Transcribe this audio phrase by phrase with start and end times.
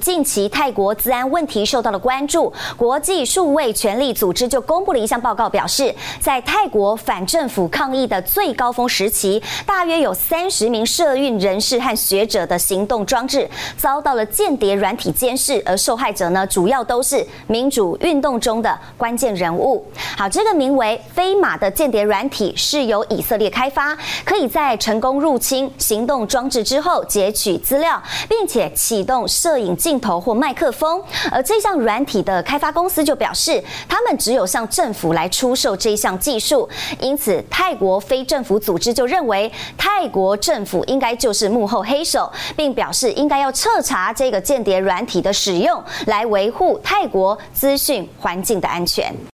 [0.00, 19.86] 近期泰国治安问题受到了关注，国际数位权利组织就公布了一项报告，表示在泰国反政府抗议的最高峰时期，大约有三十名社运人士和学者的行动装置遭到了间谍软体监视，而受害者呢，主要都是民主运动中的关键人物。
[20.16, 30.02] 好，这个名为飞马的间谍软体是由以色列开发，可以在成功入侵行动装置之后截取资料，并且启动摄影镜。
[30.02, 31.00] 头或麦克风，
[31.30, 36.68] 而这项软体的开发公司就表示，他们只有向政府来出售这项技术，
[36.98, 49.14] 因此泰国非政府组织就认为泰国政府应该就是幕后黑手，并表示应该要彻查这个间谍软体的使用，来维护泰国资讯环境的安全。